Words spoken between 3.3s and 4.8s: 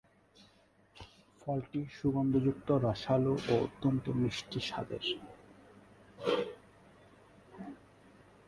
ও অত্যন্ত মিষ্টি